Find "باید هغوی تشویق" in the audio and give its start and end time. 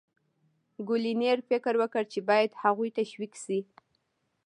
2.29-3.33